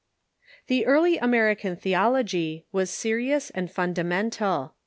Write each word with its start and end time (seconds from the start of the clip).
]The 0.65 0.87
early 0.87 1.19
American 1.19 1.75
Theology 1.75 2.65
was 2.71 2.89
serious 2.89 3.51
and 3.51 3.71
funda 3.71 4.03
mental. 4.03 4.73